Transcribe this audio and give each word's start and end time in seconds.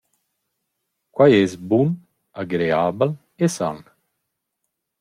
Quai 1.17 1.35
es 1.41 1.53
bun, 1.73 1.91
agreabel 2.45 3.11
e 3.45 3.53
san. 3.59 3.77